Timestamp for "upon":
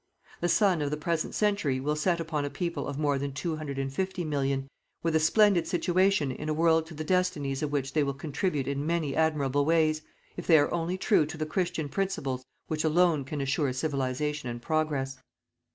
2.19-2.43